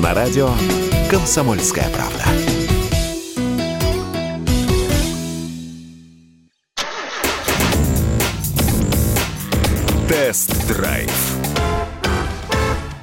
[0.00, 0.50] На радио
[1.10, 2.22] «Комсомольская правда».
[10.08, 11.10] Тест-драйв.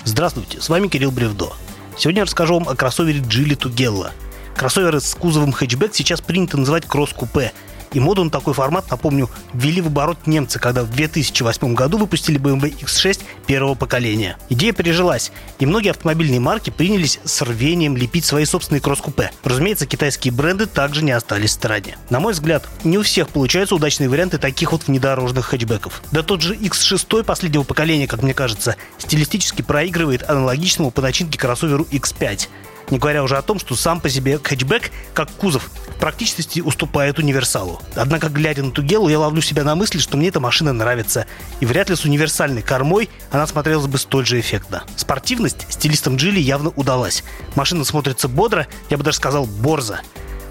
[0.06, 1.52] Здравствуйте, с вами Кирилл Бревдо.
[1.98, 4.12] Сегодня я расскажу вам о кроссовере Geely Tugella.
[4.56, 7.52] Кроссоверы с кузовом хэтчбэк сейчас принято называть кросс-купе–
[7.94, 12.40] и моду на такой формат, напомню, ввели в оборот немцы, когда в 2008 году выпустили
[12.40, 14.38] BMW X6 первого поколения.
[14.50, 19.32] Идея пережилась, и многие автомобильные марки принялись с рвением лепить свои собственные кросс-купе.
[19.44, 21.98] Разумеется, китайские бренды также не остались в стороне.
[22.10, 26.02] На мой взгляд, не у всех получаются удачные варианты таких вот внедорожных хэтчбеков.
[26.12, 31.88] Да тот же X6 последнего поколения, как мне кажется, стилистически проигрывает аналогичному по начинке кроссоверу
[31.92, 32.48] X5.
[32.92, 37.20] Не говоря уже о том, что сам по себе хэтчбэк, как кузов, в практичности уступает
[37.20, 37.82] универсалу.
[37.96, 41.26] Однако, глядя на Тугелу, я ловлю себя на мысли, что мне эта машина нравится.
[41.62, 44.84] И вряд ли с универсальной кормой она смотрелась бы столь же эффектно.
[44.98, 47.24] Спортивность стилистам Джили явно удалась.
[47.56, 50.00] Машина смотрится бодро, я бы даже сказал борзо.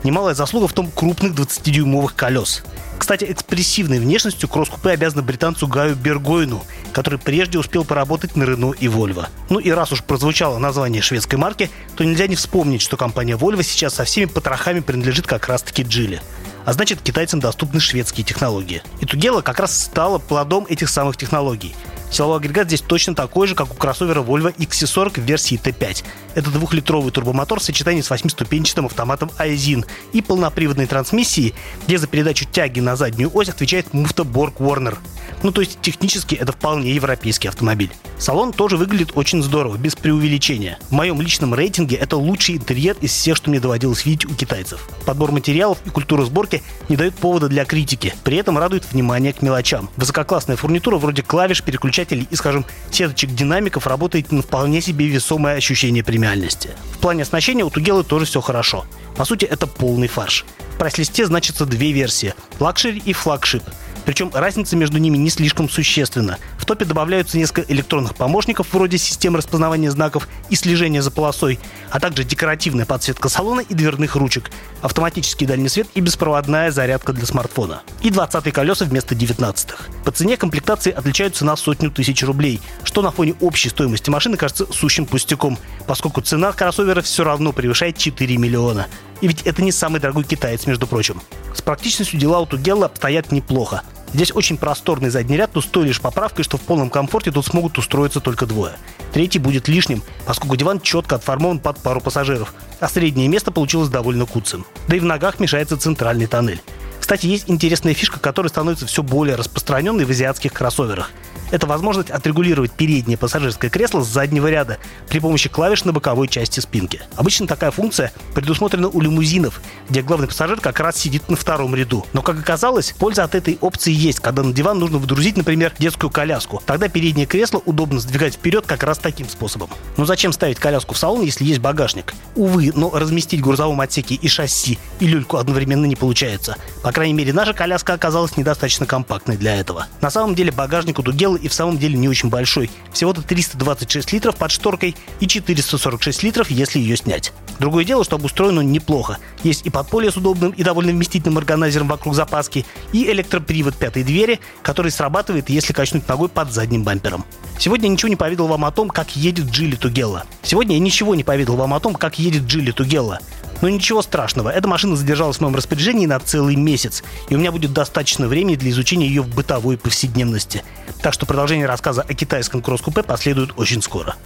[0.02, 2.62] Немалая заслуга в том крупных 20-дюймовых колес.
[2.98, 8.86] Кстати, экспрессивной внешностью кросс-купе обязаны британцу Гаю Бергойну, который прежде успел поработать на Рено и
[8.86, 9.26] Volvo.
[9.48, 13.62] Ну и раз уж прозвучало название шведской марки, то нельзя не вспомнить, что компания Volvo
[13.62, 16.20] сейчас со всеми потрохами принадлежит как раз-таки Джили
[16.64, 18.82] а значит китайцам доступны шведские технологии.
[19.00, 21.74] И Тугела как раз стала плодом этих самых технологий.
[22.10, 26.04] Силовой агрегат здесь точно такой же, как у кроссовера Volvo XC40 в версии T5.
[26.34, 31.54] Это двухлитровый турбомотор в сочетании с восьмиступенчатым автоматом Aisin и полноприводной трансмиссией,
[31.86, 34.98] где за передачу тяги на заднюю ось отвечает муфта Borg Warner.
[35.42, 37.90] Ну, то есть технически это вполне европейский автомобиль.
[38.18, 40.78] Салон тоже выглядит очень здорово, без преувеличения.
[40.90, 44.88] В моем личном рейтинге это лучший интерьер из всех, что мне доводилось видеть у китайцев.
[45.06, 48.14] Подбор материалов и культура сборки не дают повода для критики.
[48.22, 49.88] При этом радует внимание к мелочам.
[49.96, 56.04] Высококлассная фурнитура вроде клавиш, переключателей и, скажем, сеточек динамиков работает на вполне себе весомое ощущение
[56.04, 56.70] премиальности.
[56.92, 58.84] В плане оснащения у Тугелы тоже все хорошо.
[59.16, 60.44] По сути, это полный фарш.
[60.74, 63.62] В прайс-листе значатся две версии– Luxury и Flagship–
[64.10, 66.38] причем разница между ними не слишком существенна.
[66.58, 71.60] В топе добавляются несколько электронных помощников вроде системы распознавания знаков и слежения за полосой,
[71.92, 74.50] а также декоративная подсветка салона и дверных ручек,
[74.82, 77.82] автоматический дальний свет и беспроводная зарядка для смартфона.
[78.02, 79.84] И 20 колеса вместо 19-х.
[80.04, 84.66] По цене комплектации отличаются на сотню тысяч рублей, что на фоне общей стоимости машины кажется
[84.72, 85.56] сущим пустяком,
[85.86, 88.88] поскольку цена кроссовера все равно превышает 4 миллиона.
[89.20, 91.22] И ведь это не самый дорогой китаец, между прочим.
[91.54, 93.82] С практичностью дела у Тугелла обстоят неплохо.
[94.12, 97.46] Здесь очень просторный задний ряд, но с той лишь поправкой, что в полном комфорте тут
[97.46, 98.72] смогут устроиться только двое.
[99.12, 104.26] Третий будет лишним, поскольку диван четко отформован под пару пассажиров, а среднее место получилось довольно
[104.26, 104.66] куцым.
[104.88, 106.60] Да и в ногах мешается центральный тоннель.
[106.98, 111.10] Кстати, есть интересная фишка, которая становится все более распространенной в азиатских кроссоверах–
[111.50, 114.78] это возможность отрегулировать переднее пассажирское кресло с заднего ряда
[115.08, 117.00] при помощи клавиш на боковой части спинки.
[117.16, 122.06] Обычно такая функция предусмотрена у лимузинов, где главный пассажир как раз сидит на втором ряду.
[122.12, 126.10] Но, как оказалось, польза от этой опции есть, когда на диван нужно вдрузить, например, детскую
[126.10, 126.62] коляску.
[126.66, 129.70] Тогда переднее кресло удобно сдвигать вперед как раз таким способом.
[129.96, 132.14] Но зачем ставить коляску в салон, если есть багажник?
[132.36, 136.56] Увы, но разместить в грузовом отсеке и шасси, и люльку одновременно не получается.
[136.82, 139.86] По крайней мере, наша коляска оказалась недостаточно компактной для этого.
[140.00, 142.70] На самом деле багажник у Дугела и в самом деле не очень большой.
[142.92, 147.32] Всего-то 326 литров под шторкой и 446 литров, если ее снять.
[147.58, 149.18] Другое дело, что обустроен он неплохо.
[149.42, 154.40] Есть и подполье с удобным и довольно вместительным органайзером вокруг запаски, и электропривод пятой двери,
[154.62, 157.24] который срабатывает, если качнуть ногой под задним бампером.
[157.58, 160.24] Сегодня я ничего не поведал вам о том, как едет Джили Тугелла.
[160.42, 163.20] Сегодня я ничего не поведал вам о том, как едет Джили Тугелла.
[163.60, 167.52] Но ничего страшного, эта машина задержалась в моем распоряжении на целый месяц, и у меня
[167.52, 170.64] будет достаточно времени для изучения ее в бытовой повседневности.
[171.02, 174.16] Так что продолжение рассказа о китайском кросс-купе последует очень скоро.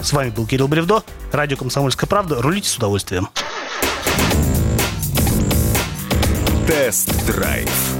[0.00, 1.02] С вами был Кирилл Бревдо,
[1.32, 2.40] радио «Комсомольская правда».
[2.40, 3.28] Рулите с удовольствием.
[6.66, 7.97] Тест-драйв